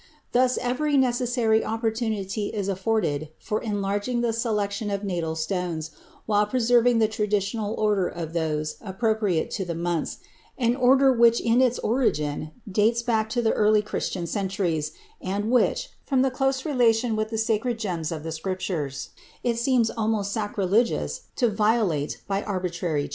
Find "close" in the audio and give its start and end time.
16.31-16.65